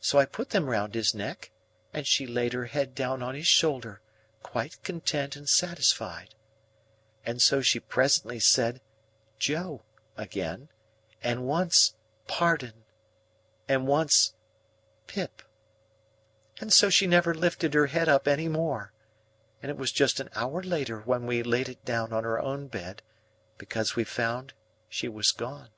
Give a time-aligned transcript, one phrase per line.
[0.00, 1.50] So I put them round his neck,
[1.92, 4.00] and she laid her head down on his shoulder
[4.42, 6.34] quite content and satisfied.
[7.26, 8.80] And so she presently said
[9.38, 9.82] 'Joe'
[10.16, 10.70] again,
[11.22, 11.92] and once
[12.26, 12.84] 'Pardon,'
[13.68, 14.32] and once
[15.06, 15.42] 'Pip.'
[16.58, 18.94] And so she never lifted her head up any more,
[19.62, 22.66] and it was just an hour later when we laid it down on her own
[22.68, 23.02] bed,
[23.58, 24.54] because we found
[24.88, 25.68] she was gone."